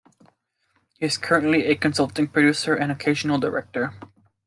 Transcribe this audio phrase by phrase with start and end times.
[0.97, 3.93] He is currently a consulting producer and occasional director.